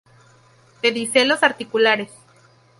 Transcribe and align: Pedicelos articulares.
Pedicelos 0.81 1.43
articulares. 1.43 2.09